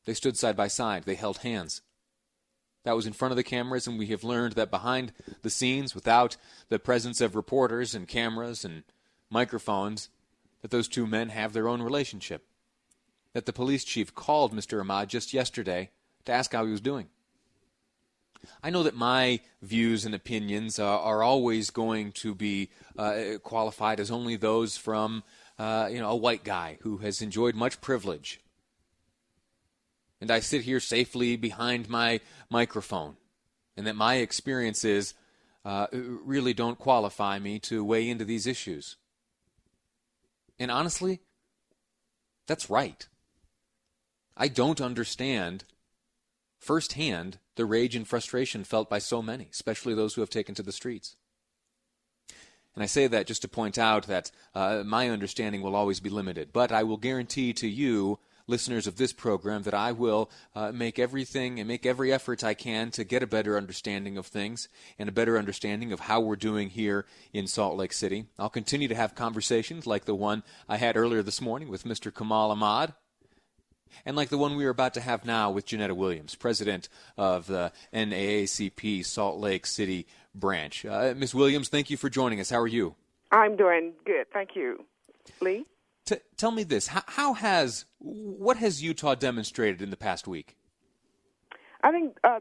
They 0.05 0.13
stood 0.13 0.38
side 0.38 0.55
by 0.55 0.67
side, 0.67 1.03
they 1.03 1.15
held 1.15 1.39
hands 1.39 1.81
that 2.84 2.96
was 2.96 3.05
in 3.05 3.13
front 3.13 3.31
of 3.31 3.36
the 3.36 3.43
cameras, 3.43 3.88
and 3.88 4.00
we 4.00 4.07
have 4.07 4.24
learned 4.24 4.53
that 4.53 4.72
behind 4.72 5.12
the 5.41 5.50
scenes, 5.50 5.93
without 5.93 6.38
the 6.69 6.79
presence 6.79 7.22
of 7.22 7.36
reporters 7.36 7.93
and 7.93 8.07
cameras 8.07 8.63
and 8.63 8.84
microphones, 9.29 10.10
that 10.62 10.72
those 10.72 10.88
two 10.88 11.05
men 11.05 11.29
have 11.29 11.53
their 11.53 11.67
own 11.67 11.81
relationship. 11.81 12.46
That 13.34 13.46
the 13.46 13.53
police 13.53 13.84
chief 13.84 14.15
called 14.15 14.53
Mr. 14.53 14.79
Ahmad 14.79 15.10
just 15.10 15.34
yesterday 15.34 15.91
to 16.25 16.31
ask 16.31 16.53
how 16.53 16.65
he 16.65 16.72
was 16.72 16.81
doing. 16.81 17.10
I 18.63 18.69
know 18.69 18.84
that 18.84 18.96
my 18.96 19.41
views 19.62 20.05
and 20.05 20.15
opinions 20.15 20.79
uh, 20.79 20.86
are 20.86 21.24
always 21.24 21.69
going 21.69 22.12
to 22.13 22.34
be 22.36 22.69
uh, 22.98 23.39
qualified 23.43 24.00
as 24.00 24.12
only 24.12 24.36
those 24.36 24.77
from 24.77 25.24
uh, 25.60 25.89
you 25.91 26.00
know 26.00 26.10
a 26.10 26.15
white 26.15 26.43
guy 26.43 26.77
who 26.81 26.98
has 26.98 27.22
enjoyed 27.22 27.55
much 27.55 27.81
privilege 27.81 28.39
and 30.19 30.31
I 30.31 30.39
sit 30.39 30.63
here 30.63 30.79
safely 30.79 31.36
behind 31.36 31.89
my 31.89 32.19
microphone, 32.50 33.17
and 33.75 33.86
that 33.88 33.95
my 33.95 34.15
experiences 34.15 35.13
uh, 35.65 35.88
really 35.91 36.53
don't 36.53 36.79
qualify 36.79 37.39
me 37.39 37.59
to 37.59 37.83
weigh 37.83 38.09
into 38.09 38.25
these 38.25 38.47
issues. 38.47 38.95
And 40.59 40.71
honestly, 40.71 41.19
that's 42.47 42.69
right. 42.69 43.07
I 44.36 44.47
don't 44.47 44.81
understand 44.81 45.65
firsthand 46.59 47.39
the 47.55 47.65
rage 47.65 47.95
and 47.95 48.07
frustration 48.07 48.63
felt 48.63 48.89
by 48.89 49.00
so 49.00 49.21
many, 49.21 49.47
especially 49.51 49.93
those 49.93 50.15
who 50.15 50.21
have 50.21 50.29
taken 50.29 50.55
to 50.55 50.63
the 50.63 50.71
streets. 50.71 51.15
And 52.75 52.83
I 52.83 52.88
say 52.88 53.07
that 53.07 53.25
just 53.25 53.41
to 53.41 53.47
point 53.47 53.77
out 53.77 54.05
that 54.05 54.31
uh, 54.53 54.83
my 54.86 55.09
understanding 55.09 55.62
will 55.62 55.75
always 55.75 56.00
be 56.00 56.12
limited. 56.12 56.53
But 56.53 56.71
I 56.71 56.83
will 56.83 56.97
guarantee 56.97 57.51
to 57.53 57.67
you 57.67 58.19
listeners 58.48 58.88
of 58.88 58.96
this 58.96 59.13
program 59.13 59.63
that 59.63 59.74
I 59.74 59.92
will 59.92 60.30
uh, 60.56 60.72
make 60.72 60.98
everything 60.98 61.60
and 61.60 61.68
make 61.68 61.86
every 61.86 62.12
effort 62.13 62.44
I 62.44 62.54
can 62.54 62.92
to 62.92 63.04
get 63.04 63.22
a 63.22 63.27
better 63.27 63.58
understanding 63.58 64.18
of 64.18 64.25
things 64.25 64.70
and 64.98 65.10
a 65.10 65.12
better 65.12 65.38
understanding 65.38 65.92
of 65.92 66.01
how 66.01 66.22
we're 66.22 66.38
doing 66.38 66.70
here 66.70 67.06
in 67.34 67.48
Salt 67.48 67.75
Lake 67.75 67.94
City. 67.94 68.25
I'll 68.39 68.50
continue 68.50 68.88
to 68.88 68.96
have 68.96 69.16
conversations 69.16 69.86
like 69.86 70.06
the 70.06 70.16
one 70.16 70.44
I 70.70 70.77
had 70.77 70.96
earlier 70.96 71.22
this 71.22 71.42
morning 71.42 71.68
with 71.68 71.84
Mr. 71.84 72.13
Kamal 72.13 72.51
Ahmad. 72.51 72.94
And 74.06 74.16
like 74.16 74.30
the 74.30 74.38
one 74.38 74.56
we 74.56 74.66
are 74.66 74.70
about 74.70 74.94
to 74.96 75.01
have 75.01 75.25
now 75.25 75.50
with 75.50 75.66
Jeanetta 75.66 75.96
Williams, 75.96 76.36
president 76.36 76.88
of 77.18 77.48
the 77.48 77.72
NAACP 77.94 79.06
Salt 79.06 79.39
Lake 79.39 79.66
City 79.66 80.08
branch. 80.36 80.86
Uh, 80.86 81.13
Ms. 81.18 81.34
Williams, 81.34 81.70
thank 81.70 81.89
you 81.89 81.98
for 81.98 82.10
joining 82.10 82.39
us. 82.39 82.50
How 82.50 82.60
are 82.60 82.68
you? 82.68 82.96
I'm 83.32 83.56
doing 83.56 83.94
good. 84.06 84.27
Thank 84.32 84.56
you. 84.56 84.86
Lee? 85.42 85.66
T- 86.07 86.15
tell 86.37 86.51
me 86.51 86.63
this: 86.63 86.87
how, 86.87 87.03
how, 87.05 87.33
has 87.33 87.83
what 87.99 88.55
has 88.57 88.81
Utah 88.81 89.13
demonstrated 89.13 89.81
in 89.81 89.89
the 89.89 89.97
past 89.97 90.25
week? 90.25 90.55
I 91.83 91.91
think, 91.91 92.17
uh, 92.23 92.39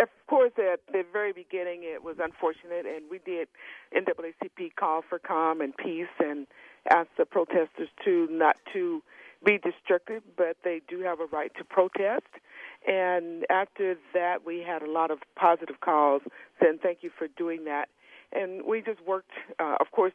of 0.00 0.08
course, 0.26 0.50
at 0.58 0.80
the 0.92 1.04
very 1.12 1.32
beginning, 1.32 1.82
it 1.84 2.02
was 2.02 2.16
unfortunate, 2.18 2.84
and 2.84 3.04
we 3.08 3.20
did 3.24 3.46
NAACP 3.94 4.74
call 4.74 5.02
for 5.08 5.20
calm 5.20 5.60
and 5.60 5.76
peace 5.76 6.08
and 6.18 6.48
asked 6.90 7.16
the 7.16 7.24
protesters 7.24 7.88
to 8.04 8.26
not 8.32 8.56
to 8.72 9.00
be 9.44 9.58
destructive, 9.58 10.24
but 10.36 10.56
they 10.64 10.82
do 10.88 11.02
have 11.02 11.20
a 11.20 11.26
right 11.26 11.52
to 11.58 11.64
protest. 11.64 12.26
And 12.84 13.46
after 13.48 13.94
that, 14.12 14.44
we 14.44 14.64
had 14.66 14.82
a 14.82 14.90
lot 14.90 15.12
of 15.12 15.18
positive 15.36 15.78
calls 15.80 16.22
saying 16.60 16.78
thank 16.82 16.98
you 17.02 17.10
for 17.16 17.28
doing 17.28 17.64
that. 17.66 17.88
And 18.32 18.64
we 18.64 18.80
just 18.80 19.00
worked, 19.06 19.32
uh, 19.60 19.76
of 19.78 19.90
course, 19.92 20.14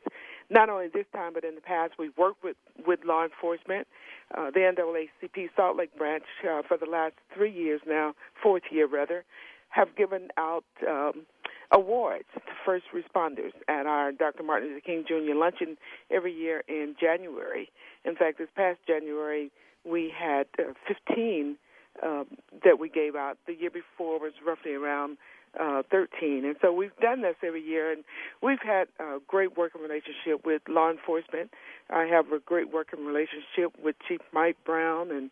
not 0.49 0.69
only 0.69 0.87
this 0.87 1.05
time 1.13 1.33
but 1.33 1.43
in 1.43 1.55
the 1.55 1.61
past. 1.61 1.93
We've 1.99 2.17
worked 2.17 2.43
with 2.43 2.57
with 2.85 2.99
law 3.05 3.23
enforcement, 3.23 3.87
uh, 4.35 4.51
the 4.51 4.59
NAACP 4.59 5.49
Salt 5.55 5.77
Lake 5.77 5.95
branch 5.97 6.23
uh, 6.43 6.61
for 6.67 6.77
the 6.77 6.85
last 6.85 7.15
three 7.33 7.51
years 7.51 7.81
now, 7.87 8.13
fourth 8.41 8.63
year 8.71 8.87
rather, 8.87 9.25
have 9.69 9.95
given 9.95 10.29
out 10.37 10.65
um, 10.87 11.25
awards 11.71 12.25
to 12.33 12.41
first 12.65 12.85
responders 12.93 13.51
at 13.67 13.85
our 13.85 14.11
Dr. 14.11 14.43
Martin 14.43 14.69
Luther 14.69 14.81
King 14.81 15.03
Jr. 15.07 15.35
luncheon 15.35 15.77
every 16.09 16.33
year 16.33 16.63
in 16.67 16.95
January. 16.99 17.69
In 18.05 18.15
fact, 18.15 18.37
this 18.37 18.49
past 18.55 18.79
January 18.87 19.51
we 19.85 20.11
had 20.17 20.47
uh, 20.59 20.73
15 20.87 21.57
um, 22.03 22.27
that 22.63 22.79
we 22.79 22.89
gave 22.89 23.15
out. 23.15 23.37
The 23.47 23.53
year 23.53 23.69
before 23.69 24.19
was 24.19 24.33
roughly 24.45 24.73
around 24.73 25.17
uh, 25.59 25.83
13. 25.89 26.45
And 26.45 26.55
so 26.61 26.71
we've 26.71 26.95
done 27.01 27.21
this 27.21 27.35
every 27.43 27.63
year, 27.63 27.91
and 27.91 28.03
we've 28.41 28.61
had 28.63 28.87
a 28.99 29.19
great 29.27 29.57
working 29.57 29.81
relationship 29.81 30.45
with 30.45 30.61
law 30.67 30.89
enforcement. 30.89 31.51
I 31.89 32.03
have 32.03 32.31
a 32.31 32.39
great 32.39 32.71
working 32.71 33.05
relationship 33.05 33.73
with 33.81 33.95
Chief 34.07 34.21
Mike 34.33 34.57
Brown 34.65 35.11
and 35.11 35.31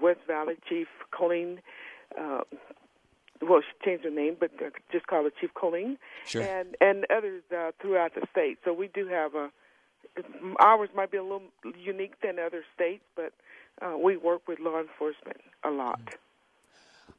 West 0.00 0.20
Valley 0.26 0.54
Chief 0.68 0.88
Colleen. 1.10 1.60
Uh, 2.18 2.40
well, 3.40 3.60
she 3.60 3.84
changed 3.84 4.04
her 4.04 4.10
name, 4.10 4.36
but 4.38 4.50
uh, 4.60 4.70
just 4.90 5.06
call 5.06 5.22
her 5.24 5.30
Chief 5.40 5.54
Colleen, 5.54 5.96
sure. 6.26 6.42
and 6.42 6.76
and 6.80 7.06
others 7.16 7.42
uh, 7.56 7.70
throughout 7.80 8.14
the 8.14 8.26
state. 8.32 8.58
So 8.64 8.72
we 8.72 8.88
do 8.88 9.06
have 9.06 9.34
a 9.34 9.50
ours 10.58 10.88
might 10.94 11.10
be 11.10 11.18
a 11.18 11.22
little 11.22 11.42
unique 11.78 12.20
than 12.22 12.38
other 12.38 12.64
states, 12.74 13.04
but 13.14 13.32
uh, 13.80 13.96
we 13.96 14.16
work 14.16 14.46
with 14.48 14.58
law 14.58 14.80
enforcement 14.80 15.40
a 15.64 15.70
lot. 15.70 16.00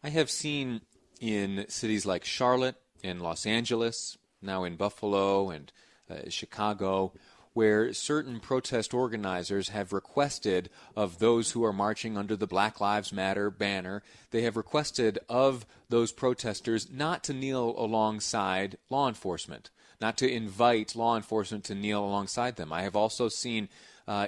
I 0.04 0.10
have 0.10 0.30
seen 0.30 0.82
in 1.20 1.66
cities 1.68 2.06
like 2.06 2.26
Charlotte 2.26 2.76
and 3.04 3.22
Los 3.22 3.46
Angeles, 3.46 4.18
now 4.42 4.64
in 4.64 4.76
Buffalo 4.76 5.50
and 5.50 5.72
uh, 6.10 6.30
Chicago, 6.30 7.14
where 7.54 7.92
certain 7.94 8.40
protest 8.40 8.94
organizers 8.94 9.70
have 9.70 9.92
requested 9.92 10.70
of 10.96 11.20
those 11.20 11.52
who 11.52 11.64
are 11.64 11.74
marching 11.74 12.18
under 12.18 12.36
the 12.36 12.48
Black 12.48 12.80
Lives 12.80 13.12
Matter 13.12 13.50
banner, 13.50 14.04
they 14.32 14.44
have 14.44 14.56
requested 14.56 15.20
of 15.28 15.66
those 15.90 16.12
protesters 16.12 16.90
not 16.92 17.24
to 17.24 17.34
kneel 17.34 17.76
alongside 17.78 18.78
law 18.90 19.08
enforcement, 19.08 19.72
not 20.00 20.18
to 20.18 20.32
invite 20.32 20.96
law 20.96 21.16
enforcement 21.16 21.64
to 21.66 21.76
kneel 21.76 22.04
alongside 22.04 22.56
them. 22.56 22.72
I 22.72 22.84
have 22.84 22.96
also 22.96 23.28
seen 23.30 23.68
uh, 24.08 24.28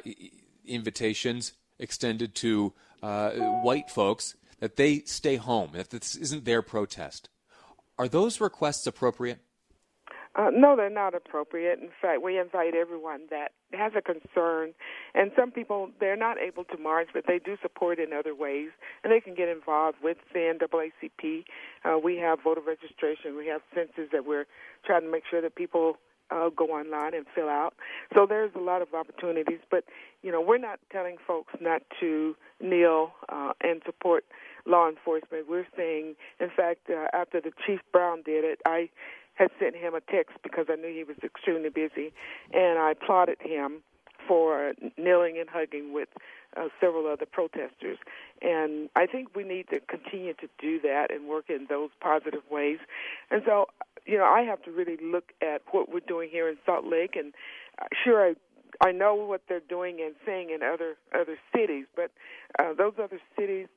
invitations 0.65 1.53
extended 1.79 2.36
to 2.36 2.74
uh, 3.01 3.31
white 3.63 3.89
folks 3.89 4.36
that 4.61 4.77
they 4.77 4.99
stay 4.99 5.35
home, 5.35 5.71
that 5.73 5.89
this 5.89 6.15
isn't 6.15 6.45
their 6.45 6.61
protest. 6.61 7.27
Are 7.97 8.07
those 8.07 8.39
requests 8.39 8.87
appropriate? 8.87 9.39
Uh, 10.33 10.49
no, 10.53 10.77
they're 10.77 10.89
not 10.89 11.13
appropriate. 11.13 11.79
In 11.79 11.89
fact, 12.01 12.21
we 12.23 12.39
invite 12.39 12.73
everyone 12.73 13.23
that 13.31 13.51
has 13.73 13.91
a 13.97 14.01
concern, 14.01 14.73
and 15.13 15.31
some 15.35 15.51
people 15.51 15.89
they're 15.99 16.15
not 16.15 16.37
able 16.37 16.63
to 16.63 16.77
march, 16.77 17.09
but 17.13 17.25
they 17.27 17.37
do 17.37 17.57
support 17.61 17.99
in 17.99 18.13
other 18.13 18.33
ways, 18.33 18.69
and 19.03 19.11
they 19.11 19.19
can 19.19 19.35
get 19.35 19.49
involved 19.49 19.97
with 20.01 20.17
the 20.31 20.39
NAACP. 20.39 21.43
Uh, 21.83 21.97
we 21.97 22.15
have 22.17 22.39
voter 22.41 22.61
registration, 22.61 23.35
we 23.35 23.47
have 23.47 23.61
census 23.75 24.09
that 24.13 24.25
we're 24.25 24.45
trying 24.85 25.01
to 25.01 25.11
make 25.11 25.23
sure 25.29 25.41
that 25.41 25.55
people 25.55 25.97
uh, 26.31 26.49
go 26.49 26.65
online 26.67 27.13
and 27.13 27.25
fill 27.35 27.49
out. 27.49 27.73
So 28.13 28.25
there's 28.25 28.51
a 28.55 28.59
lot 28.59 28.81
of 28.81 28.93
opportunities, 28.93 29.59
but 29.69 29.83
you 30.23 30.31
know 30.31 30.41
we're 30.41 30.57
not 30.57 30.79
telling 30.91 31.17
folks 31.27 31.53
not 31.59 31.81
to 31.99 32.35
kneel 32.61 33.11
uh, 33.27 33.51
and 33.61 33.81
support 33.85 34.23
law 34.65 34.89
enforcement. 34.89 35.47
We're 35.49 35.67
saying, 35.75 36.15
in 36.39 36.49
fact, 36.55 36.89
uh, 36.89 37.07
after 37.13 37.41
the 37.41 37.51
Chief 37.65 37.79
Brown 37.91 38.23
did 38.23 38.43
it, 38.43 38.59
I 38.65 38.89
had 39.35 39.49
sent 39.59 39.75
him 39.75 39.93
a 39.95 40.01
text 40.01 40.37
because 40.43 40.65
I 40.69 40.75
knew 40.75 40.93
he 40.93 41.03
was 41.03 41.17
extremely 41.23 41.69
busy, 41.69 42.13
and 42.53 42.79
I 42.79 42.91
applauded 42.91 43.37
him 43.41 43.81
for 44.27 44.73
kneeling 44.97 45.37
and 45.39 45.49
hugging 45.49 45.93
with 45.93 46.09
uh, 46.55 46.67
several 46.79 47.07
other 47.07 47.25
protesters. 47.25 47.97
And 48.41 48.89
I 48.95 49.05
think 49.07 49.35
we 49.35 49.43
need 49.43 49.67
to 49.69 49.79
continue 49.79 50.33
to 50.35 50.47
do 50.59 50.79
that 50.81 51.07
and 51.11 51.27
work 51.27 51.45
in 51.50 51.65
those 51.69 51.89
positive 52.00 52.43
ways. 52.50 52.77
And 53.29 53.41
so, 53.45 53.65
you 54.05 54.17
know, 54.17 54.25
I 54.25 54.41
have 54.41 54.61
to 54.63 54.71
really 54.71 54.97
look 55.01 55.31
at 55.41 55.61
what 55.71 55.91
we're 55.91 56.01
doing 56.01 56.29
here 56.31 56.47
in 56.50 56.57
Salt 56.65 56.85
Lake. 56.85 57.15
And 57.15 57.33
uh, 57.81 57.85
sure, 58.03 58.29
I 58.29 58.35
I 58.79 58.91
know 58.91 59.15
what 59.15 59.41
they're 59.47 59.59
doing 59.59 60.00
and 60.01 60.15
saying 60.25 60.50
in 60.50 60.63
other 60.63 60.95
other 61.13 61.37
cities, 61.55 61.85
but 61.95 62.11
uh, 62.59 62.74
those 62.74 62.93
other 63.01 63.19
cities 63.37 63.67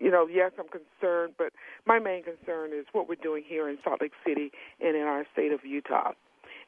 you 0.00 0.10
know, 0.10 0.26
yes, 0.26 0.52
I'm 0.58 0.66
concerned, 0.68 1.34
but 1.38 1.52
my 1.86 1.98
main 1.98 2.24
concern 2.24 2.70
is 2.72 2.86
what 2.92 3.08
we're 3.08 3.14
doing 3.14 3.44
here 3.46 3.68
in 3.68 3.78
Salt 3.84 4.00
Lake 4.00 4.12
City 4.26 4.50
and 4.80 4.96
in 4.96 5.02
our 5.02 5.24
state 5.32 5.52
of 5.52 5.60
Utah. 5.64 6.12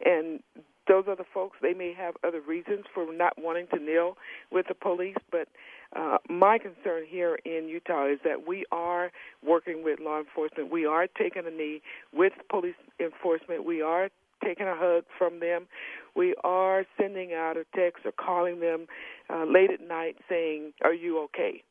And 0.04 0.40
those 0.86 1.04
other 1.10 1.24
folks, 1.32 1.56
they 1.62 1.72
may 1.72 1.92
have 1.94 2.14
other 2.22 2.40
reasons 2.40 2.84
for 2.92 3.12
not 3.12 3.32
wanting 3.38 3.66
to 3.74 3.78
kneel 3.78 4.16
with 4.52 4.66
the 4.68 4.74
police, 4.74 5.16
but 5.30 5.48
uh, 5.96 6.18
my 6.28 6.58
concern 6.58 7.04
here 7.08 7.38
in 7.44 7.68
Utah 7.68 8.06
is 8.06 8.18
that 8.24 8.46
we 8.46 8.64
are 8.70 9.10
working 9.44 9.82
with 9.82 10.00
law 10.00 10.18
enforcement. 10.18 10.70
We 10.70 10.86
are 10.86 11.06
taking 11.06 11.46
a 11.46 11.50
knee 11.50 11.80
with 12.12 12.32
police 12.50 12.74
enforcement. 13.00 13.64
We 13.64 13.80
are 13.80 14.10
taking 14.44 14.66
a 14.66 14.74
hug 14.76 15.04
from 15.16 15.40
them. 15.40 15.66
We 16.14 16.34
are 16.44 16.84
sending 17.00 17.32
out 17.32 17.56
a 17.56 17.64
text 17.74 18.04
or 18.04 18.12
calling 18.12 18.60
them 18.60 18.86
uh, 19.30 19.44
late 19.44 19.70
at 19.70 19.80
night 19.80 20.16
saying, 20.28 20.72
Are 20.82 20.92
you 20.92 21.20
okay? 21.24 21.62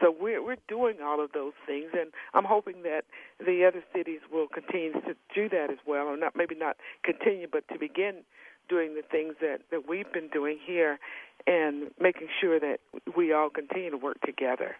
So 0.00 0.14
we're 0.18 0.44
we're 0.44 0.56
doing 0.68 0.96
all 1.02 1.22
of 1.22 1.32
those 1.32 1.54
things, 1.66 1.90
and 1.92 2.12
I'm 2.34 2.44
hoping 2.44 2.82
that 2.82 3.04
the 3.38 3.64
other 3.64 3.82
cities 3.94 4.20
will 4.30 4.46
continue 4.46 4.92
to 4.92 5.14
do 5.34 5.48
that 5.48 5.70
as 5.70 5.78
well, 5.86 6.06
or 6.06 6.16
not 6.16 6.36
maybe 6.36 6.54
not 6.54 6.76
continue, 7.02 7.46
but 7.50 7.66
to 7.68 7.78
begin 7.78 8.22
doing 8.68 8.94
the 8.94 9.02
things 9.02 9.34
that 9.40 9.62
that 9.70 9.88
we've 9.88 10.12
been 10.12 10.28
doing 10.28 10.58
here, 10.64 10.98
and 11.46 11.90
making 12.00 12.28
sure 12.40 12.60
that 12.60 12.80
we 13.16 13.32
all 13.32 13.50
continue 13.50 13.90
to 13.90 13.96
work 13.96 14.20
together. 14.20 14.76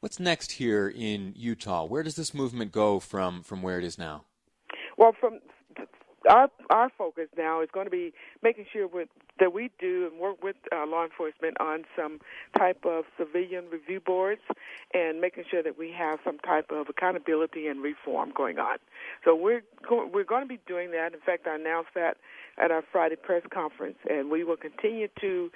What's 0.00 0.18
next 0.18 0.52
here 0.52 0.88
in 0.88 1.32
Utah? 1.36 1.84
Where 1.84 2.02
does 2.02 2.16
this 2.16 2.34
movement 2.34 2.72
go 2.72 2.98
from 2.98 3.42
from 3.42 3.62
where 3.62 3.78
it 3.78 3.84
is 3.84 3.98
now? 3.98 4.24
Well, 4.96 5.12
from 5.18 5.40
our 6.28 6.48
our 6.70 6.90
focus 6.96 7.28
now 7.36 7.62
is 7.62 7.68
going 7.72 7.86
to 7.86 7.90
be 7.90 8.12
making 8.42 8.66
sure 8.72 8.86
with, 8.86 9.08
that 9.40 9.52
we 9.52 9.70
do 9.78 10.08
and 10.10 10.20
work 10.20 10.42
with 10.42 10.56
uh, 10.74 10.86
law 10.86 11.04
enforcement 11.04 11.56
on 11.60 11.84
some 11.96 12.20
type 12.56 12.84
of 12.84 13.04
civilian 13.18 13.64
review 13.70 14.00
boards 14.00 14.40
and 14.94 15.20
making 15.20 15.44
sure 15.50 15.62
that 15.62 15.78
we 15.78 15.90
have 15.90 16.18
some 16.24 16.38
type 16.38 16.70
of 16.70 16.88
accountability 16.88 17.66
and 17.66 17.82
reform 17.82 18.32
going 18.36 18.58
on. 18.58 18.78
So 19.24 19.34
we're 19.34 19.62
we're 19.90 20.24
going 20.24 20.42
to 20.42 20.48
be 20.48 20.60
doing 20.66 20.90
that. 20.92 21.14
In 21.14 21.20
fact, 21.20 21.46
I 21.46 21.56
announced 21.56 21.90
that 21.94 22.16
at 22.58 22.70
our 22.70 22.82
Friday 22.92 23.16
press 23.16 23.42
conference, 23.52 23.98
and 24.08 24.30
we 24.30 24.44
will 24.44 24.56
continue 24.56 25.08
to 25.20 25.50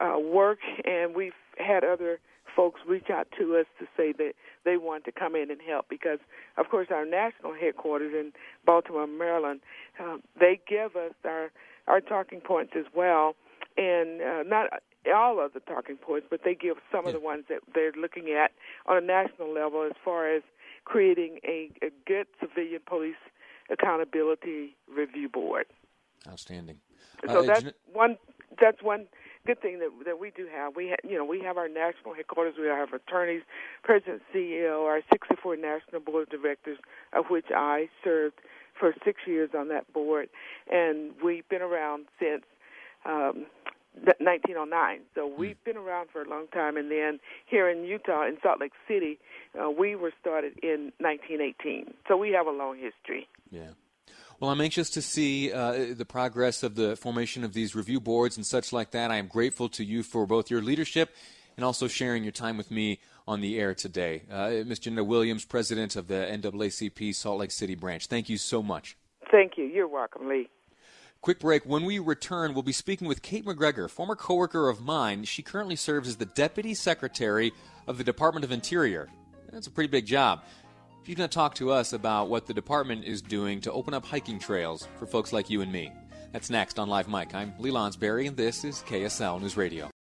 uh, 0.00 0.18
work. 0.18 0.58
And 0.84 1.14
we've 1.14 1.32
had 1.58 1.84
other 1.84 2.18
folks 2.54 2.80
reach 2.86 3.08
out 3.10 3.28
to 3.38 3.56
us 3.56 3.66
to 3.78 3.86
say 3.96 4.12
that 4.12 4.34
they 4.64 4.76
want 4.76 5.04
to 5.04 5.12
come 5.12 5.34
in 5.34 5.50
and 5.50 5.60
help 5.60 5.86
because, 5.88 6.18
of 6.56 6.68
course, 6.68 6.88
our 6.90 7.04
national 7.04 7.54
headquarters 7.54 8.12
in 8.14 8.32
Baltimore, 8.64 9.06
Maryland, 9.06 9.60
uh, 10.00 10.18
they 10.38 10.60
give 10.68 10.96
us 10.96 11.12
our 11.24 11.50
our 11.88 12.00
talking 12.00 12.40
points 12.40 12.72
as 12.76 12.84
well, 12.94 13.34
and 13.76 14.22
uh, 14.22 14.42
not 14.44 14.68
all 15.12 15.44
of 15.44 15.52
the 15.52 15.60
talking 15.60 15.96
points, 15.96 16.26
but 16.30 16.40
they 16.44 16.54
give 16.54 16.76
some 16.92 17.02
yeah. 17.04 17.08
of 17.08 17.14
the 17.14 17.20
ones 17.20 17.44
that 17.48 17.60
they're 17.74 17.92
looking 17.92 18.30
at 18.30 18.52
on 18.86 18.96
a 18.96 19.00
national 19.00 19.52
level 19.52 19.82
as 19.82 19.96
far 20.04 20.32
as 20.32 20.42
creating 20.84 21.38
a, 21.44 21.70
a 21.82 21.90
good 22.06 22.26
civilian 22.40 22.80
police 22.86 23.16
accountability 23.70 24.76
review 24.88 25.28
board. 25.28 25.66
Outstanding. 26.28 26.78
So 27.26 27.40
uh, 27.40 27.42
that's 27.42 27.64
one. 27.92 28.16
That's 28.60 28.82
one 28.82 29.06
good 29.46 29.60
thing 29.60 29.78
that 29.80 29.90
that 30.04 30.18
we 30.20 30.30
do 30.30 30.46
have. 30.52 30.76
We 30.76 30.88
ha- 30.90 31.08
you 31.08 31.16
know 31.16 31.24
we 31.24 31.40
have 31.40 31.56
our 31.56 31.68
national 31.68 32.14
headquarters. 32.14 32.54
We 32.58 32.66
have 32.66 32.92
attorneys, 32.92 33.42
president, 33.82 34.22
CEO, 34.34 34.84
our 34.84 35.00
64 35.10 35.56
national 35.56 36.00
board 36.00 36.28
of 36.32 36.42
directors, 36.42 36.78
of 37.12 37.26
which 37.30 37.46
I 37.54 37.88
served 38.04 38.36
for 38.78 38.94
six 39.04 39.20
years 39.26 39.50
on 39.56 39.68
that 39.68 39.92
board, 39.92 40.28
and 40.70 41.12
we've 41.22 41.48
been 41.48 41.62
around 41.62 42.06
since. 42.18 42.44
Um, 43.04 43.46
1909. 43.94 45.00
So 45.14 45.28
hmm. 45.28 45.38
we've 45.38 45.62
been 45.64 45.76
around 45.76 46.08
for 46.10 46.22
a 46.22 46.28
long 46.28 46.46
time. 46.48 46.78
And 46.78 46.90
then 46.90 47.20
here 47.46 47.68
in 47.68 47.84
Utah, 47.84 48.26
in 48.26 48.38
Salt 48.42 48.60
Lake 48.60 48.72
City, 48.88 49.18
uh, 49.60 49.70
we 49.70 49.94
were 49.96 50.12
started 50.18 50.58
in 50.62 50.92
1918. 50.98 51.92
So 52.08 52.16
we 52.16 52.30
have 52.30 52.46
a 52.46 52.50
long 52.50 52.76
history. 52.78 53.28
Yeah. 53.50 53.72
Well, 54.42 54.50
I'm 54.50 54.60
anxious 54.60 54.90
to 54.90 55.02
see 55.02 55.52
uh, 55.52 55.94
the 55.94 56.04
progress 56.04 56.64
of 56.64 56.74
the 56.74 56.96
formation 56.96 57.44
of 57.44 57.52
these 57.52 57.76
review 57.76 58.00
boards 58.00 58.36
and 58.36 58.44
such 58.44 58.72
like 58.72 58.90
that. 58.90 59.08
I 59.08 59.18
am 59.18 59.28
grateful 59.28 59.68
to 59.68 59.84
you 59.84 60.02
for 60.02 60.26
both 60.26 60.50
your 60.50 60.60
leadership 60.60 61.14
and 61.56 61.64
also 61.64 61.86
sharing 61.86 62.24
your 62.24 62.32
time 62.32 62.56
with 62.56 62.68
me 62.68 62.98
on 63.28 63.40
the 63.40 63.56
air 63.60 63.72
today. 63.72 64.24
Uh, 64.28 64.50
Ms. 64.66 64.80
Jeanetta 64.80 65.06
Williams, 65.06 65.44
president 65.44 65.94
of 65.94 66.08
the 66.08 66.26
NAACP 66.28 67.14
Salt 67.14 67.38
Lake 67.38 67.52
City 67.52 67.76
branch, 67.76 68.08
thank 68.08 68.28
you 68.28 68.36
so 68.36 68.64
much. 68.64 68.96
Thank 69.30 69.56
you. 69.56 69.62
You're 69.62 69.86
welcome, 69.86 70.28
Lee. 70.28 70.48
Quick 71.20 71.38
break. 71.38 71.64
When 71.64 71.84
we 71.84 72.00
return, 72.00 72.52
we'll 72.52 72.64
be 72.64 72.72
speaking 72.72 73.06
with 73.06 73.22
Kate 73.22 73.46
MacGregor, 73.46 73.86
former 73.86 74.16
coworker 74.16 74.68
of 74.68 74.80
mine. 74.80 75.22
She 75.22 75.42
currently 75.42 75.76
serves 75.76 76.08
as 76.08 76.16
the 76.16 76.26
Deputy 76.26 76.74
Secretary 76.74 77.52
of 77.86 77.96
the 77.96 78.02
Department 78.02 78.44
of 78.44 78.50
Interior. 78.50 79.08
That's 79.52 79.68
a 79.68 79.70
pretty 79.70 79.90
big 79.90 80.06
job. 80.06 80.42
She's 81.04 81.16
going 81.16 81.28
to 81.28 81.34
talk 81.34 81.56
to 81.56 81.72
us 81.72 81.92
about 81.92 82.28
what 82.28 82.46
the 82.46 82.54
department 82.54 83.04
is 83.04 83.20
doing 83.20 83.60
to 83.62 83.72
open 83.72 83.92
up 83.92 84.06
hiking 84.06 84.38
trails 84.38 84.86
for 85.00 85.06
folks 85.06 85.32
like 85.32 85.50
you 85.50 85.60
and 85.60 85.72
me. 85.72 85.90
That's 86.30 86.48
next 86.48 86.78
on 86.78 86.88
Live 86.88 87.08
Mike. 87.08 87.34
I'm 87.34 87.52
Lee 87.58 87.72
Lonsberry, 87.72 88.28
and 88.28 88.36
this 88.36 88.64
is 88.64 88.84
KSL 88.86 89.40
News 89.40 89.56
Radio. 89.56 89.90